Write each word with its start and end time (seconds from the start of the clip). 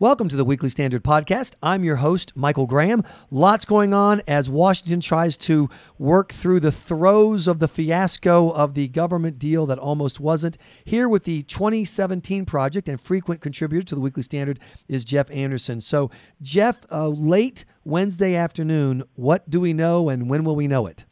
Welcome 0.00 0.28
to 0.28 0.36
the 0.36 0.44
Weekly 0.44 0.68
Standard 0.68 1.02
Podcast. 1.02 1.54
I'm 1.60 1.82
your 1.82 1.96
host, 1.96 2.32
Michael 2.36 2.68
Graham. 2.68 3.02
Lots 3.32 3.64
going 3.64 3.92
on 3.92 4.22
as 4.28 4.48
Washington 4.48 5.00
tries 5.00 5.36
to 5.38 5.68
work 5.98 6.32
through 6.32 6.60
the 6.60 6.70
throes 6.70 7.48
of 7.48 7.58
the 7.58 7.66
fiasco 7.66 8.50
of 8.50 8.74
the 8.74 8.86
government 8.86 9.40
deal 9.40 9.66
that 9.66 9.78
almost 9.80 10.20
wasn't. 10.20 10.56
Here 10.84 11.08
with 11.08 11.24
the 11.24 11.42
2017 11.42 12.46
project 12.46 12.88
and 12.88 13.00
frequent 13.00 13.40
contributor 13.40 13.82
to 13.86 13.96
the 13.96 14.00
Weekly 14.00 14.22
Standard 14.22 14.60
is 14.86 15.04
Jeff 15.04 15.28
Anderson. 15.32 15.80
So, 15.80 16.12
Jeff, 16.40 16.76
uh, 16.92 17.08
late 17.08 17.64
Wednesday 17.82 18.36
afternoon, 18.36 19.02
what 19.16 19.50
do 19.50 19.60
we 19.60 19.72
know 19.72 20.10
and 20.10 20.30
when 20.30 20.44
will 20.44 20.54
we 20.54 20.68
know 20.68 20.86
it? 20.86 21.06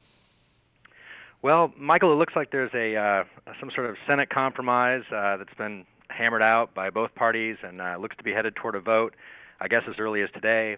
Well, 1.42 1.72
Michael, 1.76 2.12
it 2.12 2.16
looks 2.18 2.36
like 2.36 2.52
there's 2.52 2.70
a 2.72 2.94
uh, 2.94 3.24
some 3.58 3.72
sort 3.74 3.90
of 3.90 3.96
Senate 4.08 4.30
compromise 4.30 5.02
uh, 5.12 5.38
that's 5.38 5.54
been 5.54 5.84
hammered 6.16 6.42
out 6.42 6.74
by 6.74 6.90
both 6.90 7.14
parties 7.14 7.56
and 7.62 7.80
uh, 7.80 7.96
looks 8.00 8.16
to 8.16 8.24
be 8.24 8.32
headed 8.32 8.56
toward 8.56 8.74
a 8.74 8.80
vote, 8.80 9.14
I 9.60 9.68
guess, 9.68 9.82
as 9.88 9.94
early 9.98 10.22
as 10.22 10.28
today. 10.34 10.76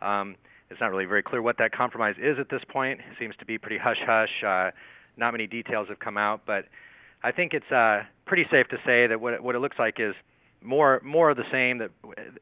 Um, 0.00 0.36
it's 0.70 0.80
not 0.80 0.90
really 0.90 1.04
very 1.04 1.22
clear 1.22 1.42
what 1.42 1.58
that 1.58 1.72
compromise 1.72 2.14
is 2.18 2.38
at 2.38 2.48
this 2.48 2.62
point. 2.68 3.00
It 3.00 3.16
seems 3.18 3.34
to 3.40 3.44
be 3.44 3.58
pretty 3.58 3.78
hush 3.78 3.98
hush. 4.06 4.42
Uh, 4.46 4.70
not 5.16 5.32
many 5.32 5.46
details 5.46 5.88
have 5.88 5.98
come 5.98 6.16
out, 6.16 6.42
but 6.46 6.66
I 7.22 7.32
think 7.32 7.52
it's 7.52 7.70
uh, 7.70 8.04
pretty 8.24 8.46
safe 8.52 8.68
to 8.68 8.76
say 8.86 9.06
that 9.08 9.20
what 9.20 9.34
it, 9.34 9.42
what 9.42 9.54
it 9.54 9.58
looks 9.58 9.78
like 9.78 9.96
is 9.98 10.14
more 10.62 11.00
more 11.04 11.30
of 11.30 11.36
the 11.36 11.44
same. 11.50 11.78
That 11.78 11.90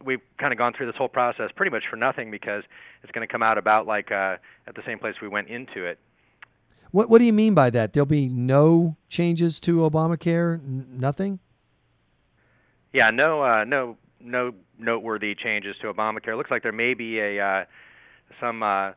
we've 0.04 0.20
kind 0.38 0.52
of 0.52 0.58
gone 0.58 0.72
through 0.76 0.86
this 0.86 0.96
whole 0.96 1.08
process 1.08 1.50
pretty 1.56 1.70
much 1.70 1.84
for 1.90 1.96
nothing 1.96 2.30
because 2.30 2.62
it's 3.02 3.12
going 3.12 3.26
to 3.26 3.32
come 3.32 3.42
out 3.42 3.58
about 3.58 3.86
like 3.86 4.12
uh, 4.12 4.36
at 4.66 4.74
the 4.74 4.82
same 4.86 4.98
place 4.98 5.14
we 5.22 5.28
went 5.28 5.48
into 5.48 5.84
it. 5.84 5.98
What 6.90 7.08
What 7.08 7.18
do 7.18 7.24
you 7.24 7.32
mean 7.32 7.54
by 7.54 7.70
that? 7.70 7.92
There'll 7.92 8.06
be 8.06 8.28
no 8.28 8.96
changes 9.08 9.58
to 9.60 9.78
Obamacare. 9.78 10.54
N- 10.54 10.86
nothing. 10.92 11.40
Yeah, 12.92 13.10
no, 13.10 13.42
uh, 13.42 13.64
no, 13.64 13.96
no 14.20 14.52
noteworthy 14.78 15.34
changes 15.34 15.76
to 15.82 15.92
Obamacare. 15.92 16.32
It 16.32 16.36
looks 16.36 16.50
like 16.50 16.62
there 16.62 16.72
may 16.72 16.94
be 16.94 17.18
a 17.18 17.40
uh, 17.40 17.64
some 18.40 18.62
uh, 18.62 18.92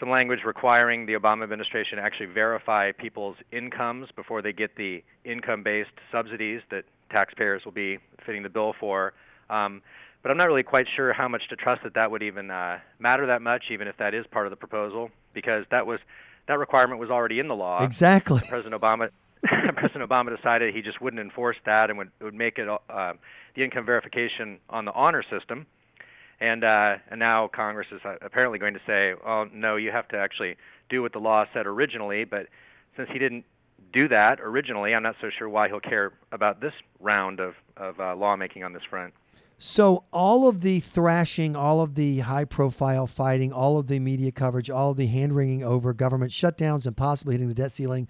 some 0.00 0.10
language 0.10 0.40
requiring 0.44 1.06
the 1.06 1.14
Obama 1.14 1.44
administration 1.44 1.98
to 1.98 2.04
actually 2.04 2.26
verify 2.26 2.92
people's 2.92 3.36
incomes 3.52 4.08
before 4.16 4.42
they 4.42 4.52
get 4.52 4.76
the 4.76 5.02
income-based 5.24 5.90
subsidies 6.10 6.62
that 6.70 6.84
taxpayers 7.10 7.64
will 7.64 7.72
be 7.72 7.98
fitting 8.26 8.42
the 8.42 8.48
bill 8.48 8.74
for. 8.78 9.12
Um, 9.50 9.82
but 10.22 10.30
I'm 10.30 10.38
not 10.38 10.48
really 10.48 10.62
quite 10.62 10.86
sure 10.96 11.12
how 11.12 11.28
much 11.28 11.42
to 11.50 11.56
trust 11.56 11.82
that 11.84 11.94
that 11.94 12.10
would 12.10 12.22
even 12.22 12.50
uh, 12.50 12.78
matter 12.98 13.26
that 13.26 13.42
much, 13.42 13.64
even 13.70 13.88
if 13.88 13.96
that 13.98 14.14
is 14.14 14.24
part 14.30 14.46
of 14.46 14.50
the 14.50 14.56
proposal, 14.56 15.10
because 15.34 15.64
that 15.70 15.86
was 15.86 16.00
that 16.48 16.58
requirement 16.58 16.98
was 16.98 17.10
already 17.10 17.38
in 17.38 17.48
the 17.48 17.54
law. 17.54 17.84
Exactly. 17.84 18.40
President 18.48 18.80
Obama 18.80 19.10
President 19.76 20.08
Obama 20.08 20.34
decided 20.34 20.74
he 20.74 20.82
just 20.82 21.00
wouldn't 21.00 21.20
enforce 21.20 21.56
that 21.66 21.90
and 21.90 21.98
would 21.98 22.10
would 22.20 22.34
make 22.34 22.58
it 22.58 22.68
uh, 22.68 23.12
the 23.54 23.64
income 23.64 23.84
verification 23.84 24.58
on 24.70 24.84
the 24.84 24.92
honor 24.92 25.22
system, 25.30 25.66
and 26.40 26.64
uh, 26.64 26.96
and 27.10 27.20
now 27.20 27.48
Congress 27.48 27.88
is 27.92 28.00
uh, 28.04 28.14
apparently 28.22 28.58
going 28.58 28.74
to 28.74 28.80
say, 28.86 29.14
oh 29.26 29.46
no, 29.52 29.76
you 29.76 29.90
have 29.90 30.08
to 30.08 30.16
actually 30.16 30.56
do 30.88 31.02
what 31.02 31.12
the 31.12 31.18
law 31.18 31.44
said 31.52 31.66
originally. 31.66 32.24
But 32.24 32.46
since 32.96 33.08
he 33.12 33.18
didn't 33.18 33.44
do 33.92 34.08
that 34.08 34.40
originally, 34.40 34.94
I'm 34.94 35.02
not 35.02 35.16
so 35.20 35.28
sure 35.36 35.48
why 35.48 35.68
he'll 35.68 35.80
care 35.80 36.12
about 36.32 36.60
this 36.60 36.74
round 37.00 37.40
of 37.40 37.54
of 37.76 38.00
uh, 38.00 38.16
lawmaking 38.16 38.64
on 38.64 38.72
this 38.72 38.82
front. 38.88 39.12
So 39.58 40.04
all 40.12 40.48
of 40.48 40.62
the 40.62 40.80
thrashing, 40.80 41.54
all 41.54 41.80
of 41.80 41.94
the 41.94 42.18
high-profile 42.20 43.06
fighting, 43.06 43.52
all 43.52 43.78
of 43.78 43.86
the 43.86 44.00
media 44.00 44.32
coverage, 44.32 44.68
all 44.68 44.90
of 44.90 44.96
the 44.96 45.06
hand-wringing 45.06 45.62
over 45.62 45.92
government 45.92 46.32
shutdowns 46.32 46.86
and 46.86 46.96
possibly 46.96 47.34
hitting 47.34 47.48
the 47.48 47.54
debt 47.54 47.70
ceiling 47.70 48.08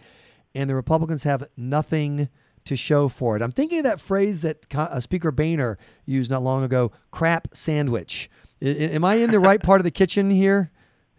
and 0.55 0.71
the 0.71 0.75
Republicans 0.75 1.25
have 1.25 1.49
nothing 1.57 2.29
to 2.65 2.77
show 2.77 3.09
for 3.09 3.37
it. 3.37 3.43
I'm 3.43 3.53
thinking 3.53 3.79
of 3.79 3.85
that 3.85 4.01
phrase 4.01 4.43
that 4.43 4.67
uh, 4.75 5.01
Speaker 5.01 5.31
Boehner 5.31 5.79
used 6.07 6.31
not 6.31 6.43
long 6.43 6.63
ago 6.63 6.93
crap 7.11 7.49
sandwich. 7.53 8.31
I, 8.63 8.67
am 8.67 9.05
I 9.05 9.17
in 9.17 9.31
the 9.31 9.41
right 9.41 9.63
part 9.63 9.81
of 9.81 9.85
the 9.85 9.91
kitchen 9.91 10.31
here, 10.31 10.71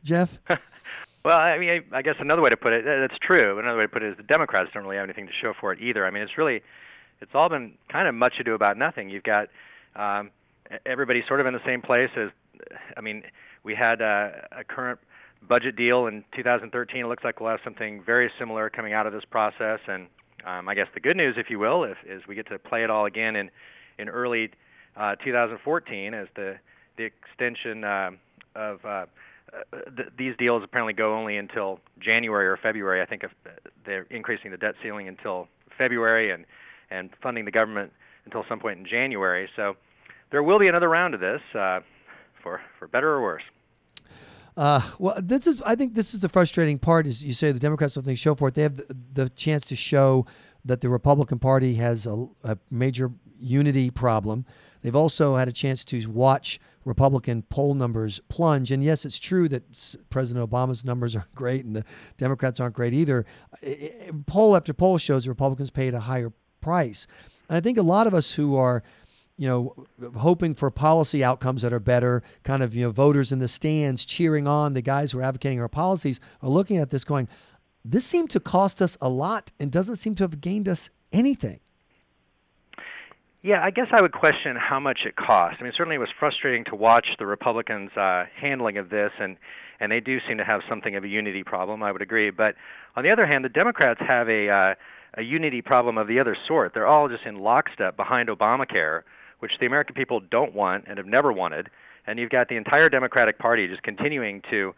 Jeff? 0.03 0.39
well, 1.23 1.37
I 1.37 1.57
mean, 1.57 1.69
I, 1.69 1.97
I 1.97 2.01
guess 2.01 2.15
another 2.19 2.41
way 2.41 2.49
to 2.49 2.57
put 2.57 2.73
it, 2.73 2.85
that's 2.85 3.19
true. 3.21 3.59
Another 3.59 3.77
way 3.77 3.83
to 3.83 3.89
put 3.89 4.03
it 4.03 4.11
is 4.11 4.17
the 4.17 4.23
Democrats 4.23 4.71
don't 4.73 4.83
really 4.83 4.97
have 4.97 5.03
anything 5.03 5.27
to 5.27 5.33
show 5.41 5.53
for 5.59 5.71
it 5.71 5.79
either. 5.81 6.05
I 6.05 6.11
mean, 6.11 6.23
it's 6.23 6.37
really, 6.37 6.63
it's 7.21 7.31
all 7.35 7.49
been 7.49 7.73
kind 7.89 8.07
of 8.07 8.15
much 8.15 8.33
ado 8.39 8.55
about 8.55 8.77
nothing. 8.77 9.09
You've 9.09 9.23
got 9.23 9.49
um, 9.95 10.31
everybody 10.85 11.23
sort 11.27 11.39
of 11.39 11.45
in 11.45 11.53
the 11.53 11.63
same 11.65 11.81
place 11.81 12.09
as, 12.17 12.29
I 12.97 13.01
mean, 13.01 13.23
we 13.63 13.75
had 13.75 14.01
uh, 14.01 14.29
a 14.51 14.63
current 14.63 14.99
budget 15.47 15.75
deal 15.75 16.07
in 16.07 16.23
2013. 16.35 17.01
It 17.01 17.07
looks 17.07 17.23
like 17.23 17.39
we'll 17.39 17.51
have 17.51 17.59
something 17.63 18.03
very 18.05 18.31
similar 18.39 18.69
coming 18.69 18.93
out 18.93 19.07
of 19.07 19.13
this 19.13 19.25
process. 19.29 19.79
And 19.87 20.07
um, 20.45 20.67
I 20.69 20.75
guess 20.75 20.87
the 20.93 20.99
good 20.99 21.17
news, 21.17 21.35
if 21.37 21.49
you 21.49 21.59
will, 21.59 21.83
if, 21.83 21.97
is 22.05 22.21
we 22.27 22.35
get 22.35 22.47
to 22.49 22.59
play 22.59 22.83
it 22.83 22.89
all 22.89 23.05
again 23.05 23.35
in 23.35 23.49
in 23.97 24.09
early 24.09 24.51
uh, 24.97 25.15
2014 25.23 26.13
as 26.13 26.27
the 26.35 26.55
the 26.97 27.03
extension 27.03 27.83
uh, 27.83 28.11
of 28.55 28.85
uh, 28.85 29.05
th- 29.95 30.09
these 30.17 30.35
deals 30.37 30.63
apparently 30.63 30.93
go 30.93 31.17
only 31.17 31.37
until 31.37 31.79
January 31.99 32.47
or 32.47 32.57
February. 32.57 33.01
I 33.01 33.05
think 33.05 33.23
if 33.23 33.31
they're 33.85 34.07
increasing 34.09 34.51
the 34.51 34.57
debt 34.57 34.75
ceiling 34.83 35.07
until 35.07 35.47
February 35.77 36.31
and 36.31 36.45
and 36.91 37.09
funding 37.21 37.45
the 37.45 37.51
government 37.51 37.91
until 38.25 38.43
some 38.47 38.59
point 38.59 38.79
in 38.79 38.85
January. 38.85 39.49
So 39.55 39.75
there 40.31 40.43
will 40.43 40.59
be 40.59 40.67
another 40.67 40.89
round 40.89 41.13
of 41.13 41.19
this, 41.19 41.41
uh, 41.53 41.79
for 42.41 42.61
for 42.79 42.87
better 42.87 43.09
or 43.09 43.21
worse. 43.21 43.43
Uh, 44.57 44.81
well, 44.99 45.17
this 45.21 45.47
is. 45.47 45.61
I 45.63 45.75
think 45.75 45.95
this 45.95 46.13
is 46.13 46.21
the 46.21 46.29
frustrating 46.29 46.79
part. 46.79 47.07
Is 47.07 47.23
you 47.23 47.33
say 47.33 47.51
the 47.51 47.59
Democrats 47.59 47.95
don't 47.95 48.03
think 48.03 48.17
show 48.17 48.35
for 48.35 48.47
it. 48.47 48.53
They 48.53 48.63
have 48.63 48.77
the, 48.77 48.95
the 49.13 49.29
chance 49.29 49.65
to 49.65 49.75
show 49.75 50.25
that 50.63 50.81
the 50.81 50.89
Republican 50.89 51.39
Party 51.39 51.75
has 51.75 52.05
a, 52.05 52.27
a, 52.43 52.57
major 52.71 53.11
unity 53.39 53.91
problem. 53.91 54.45
They've 54.81 54.95
also 54.95 55.35
had 55.35 55.47
a 55.47 55.51
chance 55.51 55.83
to 55.85 56.09
watch 56.09 56.59
Republican 56.85 57.43
poll 57.43 57.73
numbers 57.73 58.19
plunge. 58.29 58.71
And 58.71 58.83
yes, 58.83 59.05
it's 59.05 59.19
true 59.19 59.47
that 59.49 59.63
President 60.09 60.49
Obama's 60.49 60.85
numbers 60.85 61.15
aren't 61.15 61.33
great 61.35 61.65
and 61.65 61.75
the 61.75 61.83
Democrats 62.17 62.59
aren't 62.59 62.75
great 62.75 62.93
either. 62.93 63.25
Poll 64.25 64.55
after 64.55 64.73
poll 64.73 64.97
shows 64.97 65.27
Republicans 65.27 65.69
paid 65.69 65.93
a 65.93 65.99
higher 65.99 66.31
price. 66.61 67.07
And 67.49 67.57
I 67.57 67.61
think 67.61 67.77
a 67.77 67.83
lot 67.83 68.07
of 68.07 68.13
us 68.13 68.31
who 68.31 68.55
are 68.55 68.83
you 69.37 69.47
know, 69.47 69.85
hoping 70.17 70.53
for 70.53 70.71
policy 70.71 71.23
outcomes 71.23 71.61
that 71.61 71.73
are 71.73 71.79
better, 71.79 72.23
kind 72.43 72.63
of, 72.63 72.73
you 72.73 72.85
know, 72.85 72.91
voters 72.91 73.31
in 73.31 73.39
the 73.39 73.47
stands 73.47 74.05
cheering 74.05 74.47
on 74.47 74.73
the 74.73 74.81
guys 74.81 75.11
who 75.11 75.19
are 75.19 75.23
advocating 75.23 75.59
our 75.59 75.67
policies 75.67 76.19
are 76.41 76.49
looking 76.49 76.77
at 76.77 76.89
this 76.89 77.03
going, 77.03 77.27
this 77.83 78.05
seemed 78.05 78.29
to 78.31 78.39
cost 78.39 78.81
us 78.81 78.97
a 79.01 79.09
lot 79.09 79.51
and 79.59 79.71
doesn't 79.71 79.97
seem 79.97 80.15
to 80.15 80.23
have 80.23 80.39
gained 80.41 80.67
us 80.67 80.89
anything. 81.11 81.59
Yeah, 83.43 83.63
I 83.63 83.69
guess 83.69 83.87
I 83.91 84.01
would 84.01 84.11
question 84.11 84.55
how 84.55 84.79
much 84.79 84.99
it 85.05 85.15
cost. 85.15 85.57
I 85.59 85.63
mean, 85.63 85.73
certainly 85.77 85.97
it 85.97 85.99
was 85.99 86.09
frustrating 86.17 86.63
to 86.65 86.75
watch 86.75 87.05
the 87.19 87.27
Republicans' 87.27 87.91
uh, 87.95 88.23
handling 88.35 88.79
of 88.79 88.89
this, 88.89 89.11
and 89.19 89.37
and 89.79 89.91
they 89.91 89.99
do 89.99 90.17
seem 90.27 90.37
to 90.37 90.43
have 90.43 90.61
something 90.67 90.95
of 90.95 91.03
a 91.03 91.07
unity 91.07 91.43
problem. 91.43 91.83
I 91.83 91.91
would 91.91 92.01
agree, 92.01 92.31
but 92.31 92.55
on 92.95 93.03
the 93.03 93.11
other 93.11 93.27
hand, 93.27 93.45
the 93.45 93.49
Democrats 93.49 93.99
have 94.07 94.29
a 94.29 94.49
uh, 94.49 94.73
a 95.17 95.21
unity 95.21 95.61
problem 95.61 95.99
of 95.99 96.07
the 96.07 96.19
other 96.19 96.35
sort. 96.47 96.73
They're 96.73 96.87
all 96.87 97.07
just 97.07 97.23
in 97.25 97.35
lockstep 97.35 97.95
behind 97.95 98.29
Obamacare, 98.29 99.03
which 99.39 99.51
the 99.59 99.65
American 99.65 99.95
people 99.95 100.19
don't 100.19 100.53
want 100.53 100.85
and 100.87 100.97
have 100.97 101.07
never 101.07 101.31
wanted. 101.31 101.69
And 102.07 102.19
you've 102.19 102.29
got 102.29 102.49
the 102.49 102.55
entire 102.55 102.89
Democratic 102.89 103.39
Party 103.39 103.67
just 103.67 103.83
continuing 103.83 104.41
to 104.51 104.73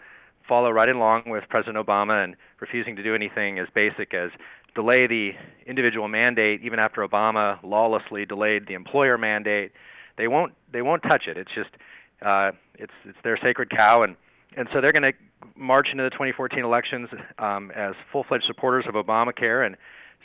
follow 0.47 0.71
right 0.71 0.89
along 0.89 1.23
with 1.27 1.43
President 1.49 1.77
Obama 1.77 2.23
and 2.23 2.35
refusing 2.59 2.95
to 2.95 3.03
do 3.03 3.13
anything 3.13 3.59
as 3.59 3.67
basic 3.75 4.13
as 4.13 4.31
delay 4.75 5.07
the 5.07 5.31
individual 5.65 6.07
mandate 6.07 6.61
even 6.63 6.79
after 6.79 7.05
Obama 7.05 7.61
lawlessly 7.63 8.25
delayed 8.25 8.67
the 8.67 8.73
employer 8.73 9.17
mandate. 9.17 9.71
They 10.17 10.27
won't 10.27 10.53
they 10.71 10.81
won't 10.81 11.03
touch 11.03 11.23
it. 11.27 11.37
It's 11.37 11.51
just 11.53 11.69
uh, 12.21 12.51
it's 12.75 12.93
it's 13.05 13.17
their 13.23 13.37
sacred 13.41 13.69
cow 13.75 14.03
and 14.03 14.15
and 14.55 14.67
so 14.73 14.81
they're 14.81 14.93
going 14.93 15.03
to 15.03 15.13
march 15.55 15.87
into 15.91 16.03
the 16.03 16.09
2014 16.09 16.63
elections 16.63 17.09
um, 17.37 17.71
as 17.75 17.93
full-fledged 18.11 18.45
supporters 18.47 18.85
of 18.87 18.95
Obamacare 18.95 19.65
and 19.65 19.75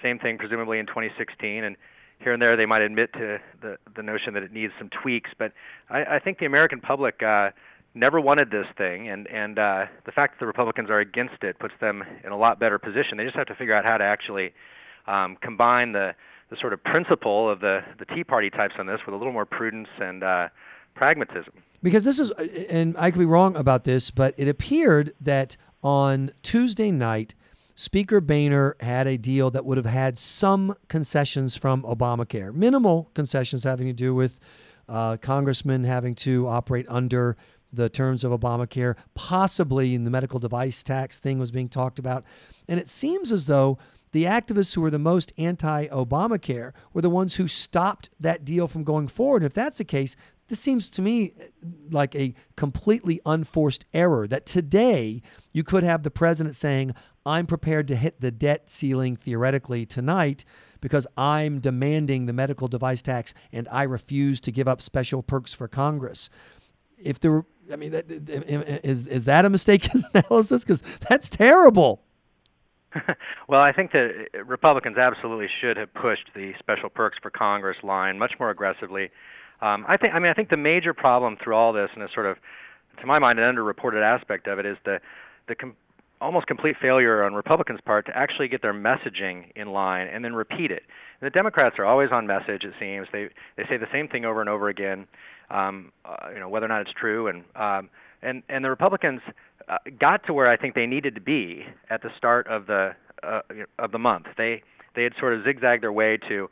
same 0.02 0.18
thing 0.18 0.38
presumably 0.38 0.78
in 0.78 0.86
2016 0.86 1.64
and 1.64 1.76
here 2.22 2.32
and 2.32 2.42
there 2.42 2.56
they 2.56 2.66
might 2.66 2.82
admit 2.82 3.12
to 3.14 3.38
the 3.60 3.78
the 3.96 4.02
notion 4.02 4.34
that 4.34 4.42
it 4.42 4.52
needs 4.52 4.72
some 4.78 4.90
tweaks. 5.02 5.30
But 5.38 5.52
I, 5.90 6.16
I 6.16 6.18
think 6.18 6.38
the 6.38 6.46
American 6.46 6.80
public 6.80 7.22
uh, 7.22 7.50
never 7.94 8.20
wanted 8.20 8.50
this 8.50 8.66
thing, 8.76 9.08
and 9.08 9.26
and 9.28 9.58
uh, 9.58 9.86
the 10.06 10.12
fact 10.12 10.34
that 10.34 10.40
the 10.40 10.46
Republicans 10.46 10.90
are 10.90 11.00
against 11.00 11.42
it 11.42 11.58
puts 11.58 11.74
them 11.80 12.02
in 12.24 12.32
a 12.32 12.36
lot 12.36 12.58
better 12.58 12.78
position. 12.78 13.18
They 13.18 13.24
just 13.24 13.36
have 13.36 13.46
to 13.46 13.54
figure 13.54 13.74
out 13.74 13.84
how 13.84 13.98
to 13.98 14.04
actually 14.04 14.52
um, 15.06 15.36
combine 15.40 15.92
the 15.92 16.14
the 16.50 16.56
sort 16.60 16.72
of 16.72 16.82
principle 16.84 17.50
of 17.50 17.60
the 17.60 17.80
the 17.98 18.04
Tea 18.06 18.24
Party 18.24 18.50
types 18.50 18.74
on 18.78 18.86
this 18.86 19.00
with 19.06 19.14
a 19.14 19.18
little 19.18 19.32
more 19.32 19.46
prudence 19.46 19.88
and 20.00 20.22
uh, 20.22 20.48
pragmatism. 20.94 21.52
Because 21.82 22.04
this 22.04 22.18
is, 22.18 22.30
and 22.30 22.94
I 22.96 23.10
could 23.10 23.18
be 23.18 23.24
wrong 23.24 23.56
about 23.56 23.84
this, 23.84 24.10
but 24.10 24.34
it 24.36 24.46
appeared 24.46 25.14
that 25.20 25.56
on 25.82 26.30
Tuesday 26.42 26.92
night 26.92 27.34
Speaker 27.82 28.20
Boehner 28.20 28.76
had 28.78 29.08
a 29.08 29.18
deal 29.18 29.50
that 29.50 29.64
would 29.64 29.76
have 29.76 29.86
had 29.86 30.16
some 30.16 30.76
concessions 30.86 31.56
from 31.56 31.82
Obamacare, 31.82 32.54
minimal 32.54 33.10
concessions 33.12 33.64
having 33.64 33.88
to 33.88 33.92
do 33.92 34.14
with 34.14 34.38
uh, 34.88 35.16
congressmen 35.16 35.82
having 35.82 36.14
to 36.14 36.46
operate 36.46 36.86
under 36.88 37.36
the 37.72 37.88
terms 37.88 38.22
of 38.22 38.30
Obamacare, 38.30 38.94
possibly 39.14 39.96
in 39.96 40.04
the 40.04 40.12
medical 40.12 40.38
device 40.38 40.84
tax 40.84 41.18
thing 41.18 41.40
was 41.40 41.50
being 41.50 41.68
talked 41.68 41.98
about. 41.98 42.22
And 42.68 42.78
it 42.78 42.88
seems 42.88 43.32
as 43.32 43.46
though 43.46 43.78
the 44.12 44.24
activists 44.24 44.76
who 44.76 44.80
were 44.80 44.90
the 44.90 45.00
most 45.00 45.32
anti 45.36 45.88
Obamacare 45.88 46.74
were 46.92 47.02
the 47.02 47.10
ones 47.10 47.34
who 47.34 47.48
stopped 47.48 48.10
that 48.20 48.44
deal 48.44 48.68
from 48.68 48.84
going 48.84 49.08
forward. 49.08 49.42
And 49.42 49.46
if 49.46 49.54
that's 49.54 49.78
the 49.78 49.84
case, 49.84 50.14
this 50.46 50.60
seems 50.60 50.90
to 50.90 51.02
me 51.02 51.32
uh, 51.40 51.44
like 51.90 52.14
a 52.14 52.34
completely 52.56 53.20
unforced 53.24 53.86
error 53.94 54.28
that 54.28 54.46
today 54.46 55.22
you 55.52 55.64
could 55.64 55.82
have 55.82 56.02
the 56.02 56.10
president 56.10 56.54
saying, 56.54 56.94
I'm 57.24 57.46
prepared 57.46 57.88
to 57.88 57.96
hit 57.96 58.20
the 58.20 58.30
debt 58.30 58.68
ceiling 58.68 59.16
theoretically 59.16 59.86
tonight 59.86 60.44
because 60.80 61.06
I'm 61.16 61.60
demanding 61.60 62.26
the 62.26 62.32
medical 62.32 62.68
device 62.68 63.02
tax 63.02 63.32
and 63.52 63.68
I 63.70 63.84
refuse 63.84 64.40
to 64.42 64.52
give 64.52 64.66
up 64.68 64.82
special 64.82 65.22
perks 65.22 65.54
for 65.54 65.68
Congress. 65.68 66.28
If 66.98 67.20
there 67.20 67.44
I 67.72 67.76
mean, 67.76 67.94
is, 67.94 69.06
is 69.06 69.24
that 69.26 69.44
a 69.44 69.50
mistaken 69.50 70.04
analysis? 70.14 70.62
Because 70.64 70.82
that's 71.08 71.28
terrible. 71.28 72.02
well, 73.48 73.62
I 73.62 73.72
think 73.72 73.92
that 73.92 74.28
Republicans 74.44 74.98
absolutely 74.98 75.48
should 75.60 75.76
have 75.76 75.92
pushed 75.94 76.28
the 76.34 76.52
special 76.58 76.90
perks 76.90 77.16
for 77.22 77.30
Congress 77.30 77.78
line 77.82 78.18
much 78.18 78.32
more 78.38 78.50
aggressively. 78.50 79.10
Um, 79.62 79.86
I 79.88 79.96
think, 79.96 80.14
I 80.14 80.18
mean, 80.18 80.30
I 80.30 80.34
think 80.34 80.50
the 80.50 80.58
major 80.58 80.92
problem 80.92 81.38
through 81.42 81.54
all 81.54 81.72
this, 81.72 81.88
and 81.94 82.02
a 82.02 82.08
sort 82.12 82.26
of, 82.26 82.36
to 83.00 83.06
my 83.06 83.18
mind, 83.18 83.38
an 83.38 83.44
underreported 83.54 84.04
aspect 84.04 84.46
of 84.48 84.58
it, 84.58 84.66
is 84.66 84.76
the 84.84 84.98
the 85.48 85.54
com- 85.56 85.76
almost 86.22 86.46
complete 86.46 86.76
failure 86.80 87.24
on 87.24 87.34
Republicans' 87.34 87.80
part 87.84 88.06
to 88.06 88.16
actually 88.16 88.48
get 88.48 88.62
their 88.62 88.72
messaging 88.72 89.50
in 89.56 89.72
line 89.72 90.06
and 90.06 90.24
then 90.24 90.34
repeat 90.34 90.70
it. 90.70 90.82
And 91.20 91.26
the 91.26 91.30
Democrats 91.30 91.76
are 91.78 91.84
always 91.84 92.10
on 92.12 92.26
message. 92.26 92.64
It 92.64 92.74
seems 92.78 93.08
they 93.12 93.28
they 93.56 93.64
say 93.64 93.76
the 93.76 93.88
same 93.92 94.08
thing 94.08 94.24
over 94.24 94.40
and 94.40 94.48
over 94.48 94.68
again. 94.68 95.06
Um, 95.50 95.92
uh, 96.04 96.30
you 96.32 96.40
know 96.40 96.48
whether 96.48 96.66
or 96.66 96.68
not 96.68 96.82
it's 96.82 96.92
true, 96.98 97.26
and 97.26 97.44
um, 97.56 97.90
and 98.22 98.42
and 98.48 98.64
the 98.64 98.70
Republicans 98.70 99.20
uh, 99.68 99.78
got 100.00 100.24
to 100.26 100.32
where 100.32 100.48
I 100.48 100.56
think 100.56 100.74
they 100.74 100.86
needed 100.86 101.14
to 101.16 101.20
be 101.20 101.64
at 101.90 102.02
the 102.02 102.10
start 102.16 102.46
of 102.46 102.66
the 102.66 102.94
uh, 103.22 103.40
of 103.78 103.92
the 103.92 103.98
month. 103.98 104.26
They 104.38 104.62
they 104.94 105.02
had 105.02 105.12
sort 105.18 105.34
of 105.34 105.44
zigzagged 105.44 105.82
their 105.82 105.92
way 105.92 106.18
to 106.28 106.48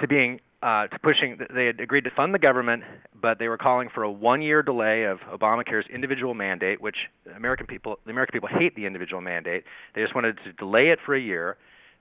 to 0.00 0.08
being 0.08 0.40
uh, 0.64 0.86
to 0.86 0.98
pushing. 1.00 1.38
They 1.54 1.66
had 1.66 1.78
agreed 1.78 2.04
to 2.04 2.10
fund 2.10 2.32
the 2.32 2.38
government, 2.38 2.84
but 3.20 3.38
they 3.38 3.48
were 3.48 3.58
calling 3.58 3.90
for 3.94 4.02
a 4.02 4.10
one-year 4.10 4.62
delay 4.62 5.04
of 5.04 5.18
Obamacare's 5.30 5.84
individual 5.92 6.32
mandate, 6.32 6.80
which 6.80 6.96
American 7.36 7.66
people, 7.66 7.98
the 8.06 8.10
American 8.10 8.32
people 8.32 8.48
hate 8.48 8.74
the 8.74 8.86
individual 8.86 9.20
mandate. 9.20 9.64
They 9.94 10.00
just 10.00 10.14
wanted 10.14 10.38
to 10.44 10.52
delay 10.54 10.88
it 10.88 11.00
for 11.04 11.14
a 11.14 11.20
year, 11.20 11.58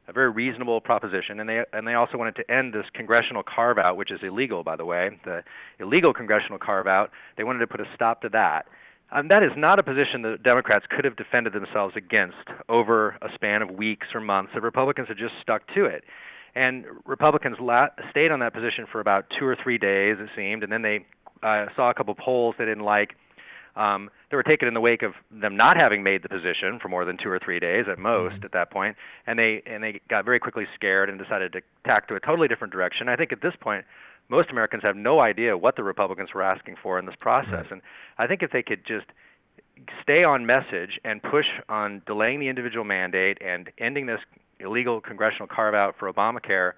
a 0.07 0.13
very 0.13 0.31
reasonable 0.31 0.79
proposition, 0.79 1.41
and 1.41 1.49
they 1.49 1.63
and 1.73 1.85
they 1.85 1.95
also 1.95 2.17
wanted 2.17 2.37
to 2.37 2.49
end 2.49 2.73
this 2.73 2.85
congressional 2.93 3.43
carve-out, 3.43 3.97
which 3.97 4.11
is 4.11 4.21
illegal, 4.23 4.63
by 4.63 4.77
the 4.77 4.85
way, 4.85 5.19
the 5.25 5.43
illegal 5.79 6.13
congressional 6.13 6.57
carve-out. 6.57 7.11
They 7.35 7.43
wanted 7.43 7.59
to 7.59 7.67
put 7.67 7.81
a 7.81 7.85
stop 7.93 8.21
to 8.21 8.29
that. 8.29 8.65
Um, 9.11 9.27
that 9.27 9.43
is 9.43 9.51
not 9.57 9.77
a 9.77 9.83
position 9.83 10.21
that 10.23 10.41
Democrats 10.41 10.85
could 10.89 11.03
have 11.03 11.17
defended 11.17 11.53
themselves 11.53 11.95
against 11.97 12.47
over 12.69 13.17
a 13.21 13.27
span 13.35 13.61
of 13.61 13.71
weeks 13.71 14.07
or 14.13 14.21
months. 14.21 14.53
The 14.55 14.61
Republicans 14.61 15.09
had 15.09 15.17
just 15.17 15.33
stuck 15.41 15.61
to 15.75 15.85
it. 15.85 16.05
And 16.55 16.85
Republicans 17.05 17.57
la- 17.59 17.89
stayed 18.11 18.31
on 18.31 18.39
that 18.39 18.53
position 18.53 18.85
for 18.91 18.99
about 18.99 19.25
two 19.39 19.45
or 19.45 19.57
three 19.61 19.77
days, 19.77 20.17
it 20.19 20.29
seemed, 20.35 20.63
and 20.63 20.71
then 20.71 20.81
they 20.81 21.05
uh, 21.41 21.65
saw 21.75 21.89
a 21.89 21.93
couple 21.93 22.13
polls 22.15 22.55
they 22.57 22.65
didn't 22.65 22.83
like. 22.83 23.15
Um, 23.75 24.11
they 24.29 24.37
were 24.37 24.43
taken 24.43 24.67
in 24.67 24.75
the 24.75 24.81
wake 24.81 25.01
of 25.01 25.13
them 25.31 25.57
not 25.57 25.81
having 25.81 26.03
made 26.03 26.21
the 26.21 26.29
position 26.29 26.77
for 26.79 26.89
more 26.89 27.05
than 27.05 27.17
two 27.17 27.29
or 27.29 27.39
three 27.39 27.59
days 27.59 27.85
at 27.91 27.97
most 27.97 28.35
mm-hmm. 28.35 28.45
at 28.45 28.51
that 28.51 28.69
point, 28.71 28.95
and 29.25 29.37
they 29.39 29.63
and 29.65 29.83
they 29.83 29.99
got 30.09 30.25
very 30.25 30.39
quickly 30.39 30.65
scared 30.75 31.09
and 31.09 31.17
decided 31.17 31.53
to 31.53 31.61
tack 31.87 32.07
to 32.07 32.15
a 32.15 32.19
totally 32.19 32.47
different 32.47 32.71
direction. 32.71 33.09
I 33.09 33.15
think 33.15 33.31
at 33.31 33.41
this 33.41 33.53
point, 33.59 33.85
most 34.29 34.51
Americans 34.51 34.83
have 34.83 34.95
no 34.95 35.21
idea 35.21 35.57
what 35.57 35.75
the 35.75 35.83
Republicans 35.83 36.29
were 36.35 36.43
asking 36.43 36.75
for 36.83 36.99
in 36.99 37.07
this 37.07 37.15
process, 37.19 37.51
right. 37.51 37.71
and 37.71 37.81
I 38.19 38.27
think 38.27 38.43
if 38.43 38.51
they 38.51 38.61
could 38.61 38.85
just 38.85 39.07
stay 40.03 40.23
on 40.23 40.45
message 40.45 40.99
and 41.03 41.21
push 41.23 41.47
on 41.67 42.03
delaying 42.05 42.39
the 42.39 42.49
individual 42.49 42.85
mandate 42.85 43.39
and 43.41 43.71
ending 43.79 44.05
this 44.05 44.19
illegal 44.63 45.01
congressional 45.01 45.47
carve 45.47 45.75
out 45.75 45.95
for 45.99 46.11
Obamacare, 46.11 46.73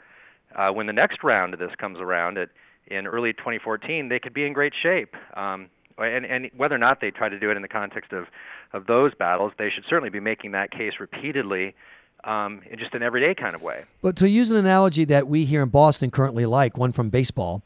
uh, 0.56 0.72
when 0.72 0.88
the 0.88 0.94
next 0.94 1.24
round 1.24 1.54
of 1.54 1.60
this 1.60 1.72
comes 1.78 2.00
around 2.00 2.38
at, 2.38 2.50
in 2.88 3.08
early 3.08 3.34
2014, 3.34 4.10
they 4.10 4.20
could 4.20 4.34
be 4.34 4.46
in 4.46 4.54
great 4.54 4.74
shape. 4.82 5.16
Um, 5.36 5.70
and, 5.98 6.26
and 6.26 6.50
whether 6.58 6.76
or 6.76 6.80
not 6.80 7.00
they 7.00 7.12
try 7.12 7.30
to 7.30 7.40
do 7.40 7.50
it 7.50 7.56
in 7.56 7.62
the 7.62 7.68
context 7.70 8.12
of, 8.12 8.26
of 8.74 8.86
those 8.86 9.14
battles, 9.16 9.54
they 9.58 9.70
should 9.70 9.86
certainly 9.90 10.10
be 10.10 10.20
making 10.20 10.52
that 10.52 10.72
case 10.72 10.94
repeatedly 11.00 11.74
um, 12.26 12.62
in 12.70 12.80
just 12.80 12.94
an 12.94 13.04
everyday 13.04 13.34
kind 13.34 13.56
of 13.56 13.62
way. 13.62 13.86
But 14.02 14.16
to 14.18 14.30
use 14.30 14.52
an 14.52 14.58
analogy 14.58 15.06
that 15.06 15.28
we 15.28 15.46
here 15.46 15.64
in 15.64 15.70
Boston 15.70 16.12
currently 16.12 16.46
like, 16.46 16.78
one 16.78 16.92
from 16.92 17.10
baseball, 17.10 17.64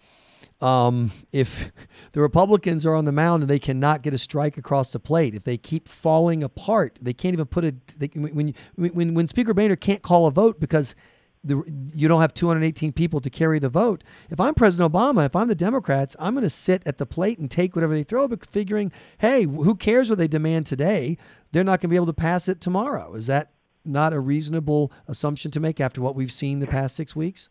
um, 0.61 1.11
if 1.31 1.71
the 2.11 2.21
Republicans 2.21 2.85
are 2.85 2.95
on 2.95 3.05
the 3.05 3.11
mound 3.11 3.43
and 3.43 3.49
they 3.49 3.59
cannot 3.59 4.01
get 4.01 4.13
a 4.13 4.17
strike 4.17 4.57
across 4.57 4.91
the 4.91 4.99
plate, 4.99 5.35
if 5.35 5.43
they 5.43 5.57
keep 5.57 5.87
falling 5.87 6.43
apart, 6.43 6.99
they 7.01 7.13
can't 7.13 7.33
even 7.33 7.45
put 7.45 7.63
it. 7.63 7.75
When, 8.13 8.53
when 8.75 9.13
when 9.13 9.27
Speaker 9.27 9.53
Boehner 9.53 9.75
can't 9.75 10.01
call 10.01 10.27
a 10.27 10.31
vote 10.31 10.59
because 10.59 10.95
the, 11.43 11.63
you 11.93 12.07
don't 12.07 12.21
have 12.21 12.33
218 12.33 12.91
people 12.91 13.21
to 13.21 13.29
carry 13.29 13.59
the 13.59 13.69
vote. 13.69 14.03
If 14.29 14.39
I'm 14.39 14.53
President 14.53 14.91
Obama, 14.91 15.25
if 15.25 15.35
I'm 15.35 15.47
the 15.47 15.55
Democrats, 15.55 16.15
I'm 16.19 16.33
going 16.33 16.43
to 16.43 16.49
sit 16.49 16.83
at 16.85 16.97
the 16.97 17.05
plate 17.05 17.39
and 17.39 17.49
take 17.49 17.75
whatever 17.75 17.93
they 17.93 18.03
throw, 18.03 18.27
but 18.27 18.45
figuring, 18.45 18.91
hey, 19.19 19.43
who 19.43 19.75
cares 19.75 20.09
what 20.09 20.19
they 20.19 20.27
demand 20.27 20.65
today? 20.65 21.17
They're 21.51 21.63
not 21.63 21.79
going 21.79 21.89
to 21.89 21.93
be 21.93 21.95
able 21.95 22.07
to 22.07 22.13
pass 22.13 22.47
it 22.49 22.59
tomorrow. 22.59 23.13
Is 23.13 23.27
that 23.27 23.53
not 23.85 24.11
a 24.11 24.19
reasonable 24.19 24.91
assumption 25.07 25.51
to 25.51 25.59
make 25.59 25.79
after 25.79 26.01
what 26.01 26.15
we've 26.15 26.31
seen 26.31 26.59
the 26.59 26.67
past 26.67 26.95
six 26.95 27.15
weeks? 27.15 27.49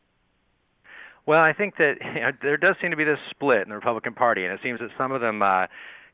Well, 1.29 1.45
I 1.45 1.53
think 1.53 1.77
that 1.77 1.99
you 2.15 2.21
know, 2.23 2.31
there 2.41 2.57
does 2.57 2.75
seem 2.81 2.91
to 2.91 2.97
be 2.97 3.05
this 3.05 3.19
split 3.31 3.59
in 3.59 3.69
the 3.69 3.75
Republican 3.75 4.15
Party, 4.15 4.45
and 4.45 4.53
it 4.53 4.61
seems 4.63 4.81
that 4.81 4.89
some 4.97 5.13
of 5.13 5.21
them 5.21 5.43
uh, 5.43 5.67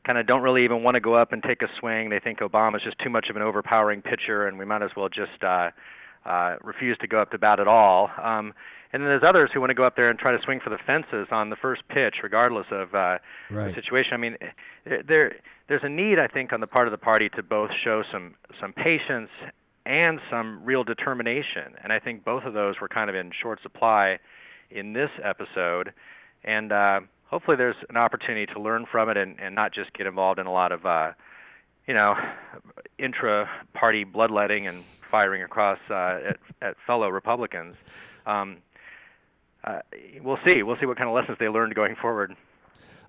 kind 0.05 0.19
of 0.19 0.27
don't 0.27 0.43
really 0.43 0.65
even 0.65 0.83
want 0.83 0.95
to 0.95 1.01
go 1.01 1.15
up 1.15 1.31
and 1.31 1.41
take 1.41 1.61
a 1.61 1.67
swing. 1.79 2.09
They 2.09 2.19
think 2.19 2.39
Obama's 2.39 2.83
just 2.83 2.99
too 2.99 3.09
much 3.09 3.27
of 3.29 3.37
an 3.37 3.41
overpowering 3.41 4.01
pitcher, 4.01 4.45
and 4.45 4.59
we 4.59 4.65
might 4.65 4.83
as 4.83 4.91
well 4.97 5.07
just 5.07 5.41
uh, 5.41 5.71
uh, 6.25 6.57
refuse 6.61 6.97
to 6.99 7.07
go 7.07 7.17
up 7.17 7.31
to 7.31 7.37
bat 7.37 7.61
at 7.61 7.67
all. 7.67 8.11
Um, 8.21 8.53
and 8.91 9.01
then 9.01 9.09
there's 9.09 9.23
others 9.25 9.49
who 9.53 9.61
want 9.61 9.69
to 9.69 9.73
go 9.73 9.83
up 9.83 9.95
there 9.95 10.09
and 10.09 10.19
try 10.19 10.31
to 10.31 10.37
swing 10.43 10.59
for 10.61 10.69
the 10.69 10.77
fences 10.85 11.27
on 11.31 11.49
the 11.49 11.55
first 11.55 11.81
pitch, 11.87 12.15
regardless 12.21 12.67
of 12.71 12.93
uh, 12.93 13.17
right. 13.49 13.67
the 13.67 13.73
situation. 13.73 14.11
I 14.13 14.17
mean, 14.17 14.37
there 14.85 15.37
there's 15.69 15.81
a 15.83 15.89
need, 15.89 16.19
I 16.19 16.27
think, 16.27 16.51
on 16.51 16.59
the 16.59 16.67
part 16.67 16.87
of 16.87 16.91
the 16.91 16.97
party 16.97 17.29
to 17.37 17.43
both 17.43 17.71
show 17.83 18.03
some 18.11 18.35
some 18.59 18.73
patience 18.73 19.29
and 19.85 20.19
some 20.29 20.63
real 20.65 20.83
determination. 20.83 21.75
And 21.81 21.93
I 21.93 21.99
think 21.99 22.25
both 22.25 22.43
of 22.43 22.53
those 22.53 22.75
were 22.81 22.87
kind 22.87 23.09
of 23.09 23.15
in 23.15 23.31
short 23.41 23.61
supply 23.63 24.19
in 24.69 24.93
this 24.93 25.09
episode, 25.23 25.93
and 26.43 26.71
uh, 26.71 26.99
hopefully 27.25 27.57
there's 27.57 27.75
an 27.89 27.97
opportunity 27.97 28.45
to 28.53 28.59
learn 28.59 28.85
from 28.91 29.09
it 29.09 29.17
and, 29.17 29.39
and 29.39 29.55
not 29.55 29.73
just 29.73 29.93
get 29.93 30.07
involved 30.07 30.39
in 30.39 30.47
a 30.47 30.51
lot 30.51 30.71
of 30.71 30.85
uh, 30.85 31.11
you 31.87 31.93
know 31.93 32.15
intra-party 32.97 34.03
bloodletting 34.03 34.67
and 34.67 34.83
firing 35.11 35.43
across 35.43 35.79
uh, 35.89 36.19
at, 36.29 36.39
at 36.61 36.75
fellow 36.85 37.09
Republicans. 37.09 37.75
Um, 38.25 38.57
uh, 39.63 39.79
we'll 40.21 40.39
see. 40.45 40.63
We'll 40.63 40.77
see 40.79 40.85
what 40.85 40.97
kind 40.97 41.09
of 41.09 41.15
lessons 41.15 41.37
they 41.39 41.49
learned 41.49 41.73
going 41.75 41.95
forward. 41.95 42.35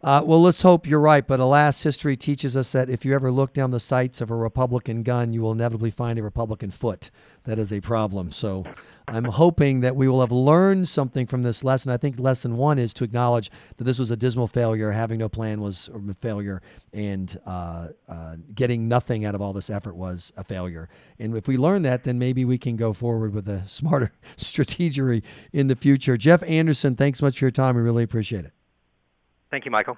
Uh, 0.02 0.22
well, 0.24 0.40
let's 0.40 0.62
hope 0.62 0.86
you're 0.86 1.00
right. 1.00 1.26
But 1.26 1.40
alas, 1.40 1.82
history 1.82 2.16
teaches 2.16 2.56
us 2.56 2.72
that 2.72 2.90
if 2.90 3.04
you 3.04 3.14
ever 3.14 3.30
look 3.30 3.52
down 3.52 3.70
the 3.70 3.80
sights 3.80 4.20
of 4.20 4.30
a 4.30 4.36
Republican 4.36 5.02
gun, 5.02 5.32
you 5.32 5.42
will 5.42 5.52
inevitably 5.52 5.90
find 5.90 6.18
a 6.18 6.22
Republican 6.22 6.70
foot. 6.70 7.10
That 7.44 7.58
is 7.58 7.72
a 7.72 7.80
problem. 7.80 8.32
So 8.32 8.64
I'm 9.08 9.24
hoping 9.24 9.80
that 9.80 9.94
we 9.94 10.08
will 10.08 10.20
have 10.20 10.32
learned 10.32 10.88
something 10.88 11.26
from 11.26 11.44
this 11.44 11.62
lesson. 11.62 11.92
I 11.92 11.96
think 11.96 12.18
lesson 12.18 12.56
one 12.56 12.76
is 12.76 12.92
to 12.94 13.04
acknowledge 13.04 13.52
that 13.76 13.84
this 13.84 14.00
was 14.00 14.10
a 14.10 14.16
dismal 14.16 14.48
failure. 14.48 14.90
Having 14.90 15.20
no 15.20 15.28
plan 15.28 15.60
was 15.60 15.88
a 15.94 16.14
failure, 16.14 16.60
and 16.92 17.38
uh, 17.46 17.88
uh, 18.08 18.36
getting 18.54 18.88
nothing 18.88 19.24
out 19.24 19.36
of 19.36 19.40
all 19.40 19.52
this 19.52 19.70
effort 19.70 19.94
was 19.94 20.32
a 20.36 20.42
failure. 20.42 20.88
And 21.20 21.36
if 21.36 21.46
we 21.46 21.56
learn 21.56 21.82
that, 21.82 22.02
then 22.02 22.18
maybe 22.18 22.44
we 22.44 22.58
can 22.58 22.74
go 22.74 22.92
forward 22.92 23.32
with 23.32 23.48
a 23.48 23.62
smarter 23.68 24.10
strategy 24.36 25.22
in 25.52 25.68
the 25.68 25.76
future. 25.76 26.16
Jeff 26.16 26.42
Anderson, 26.42 26.96
thanks 26.96 27.22
much 27.22 27.38
for 27.38 27.44
your 27.44 27.52
time. 27.52 27.76
We 27.76 27.82
really 27.82 28.02
appreciate 28.02 28.44
it. 28.44 28.55
Thank 29.50 29.64
you, 29.64 29.70
Michael. 29.70 29.96